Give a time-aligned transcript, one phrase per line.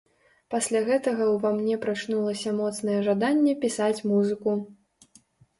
[0.53, 4.57] Пасля гэтага ўва мне прачнулася моцнае жаданне пісаць музыку.